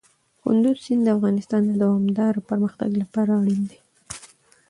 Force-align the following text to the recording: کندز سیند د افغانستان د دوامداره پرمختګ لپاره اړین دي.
کندز 0.41 0.77
سیند 0.85 1.01
د 1.05 1.07
افغانستان 1.17 1.61
د 1.65 1.71
دوامداره 1.83 2.39
پرمختګ 2.49 2.89
لپاره 3.01 3.31
اړین 3.41 3.61
دي. 3.69 3.79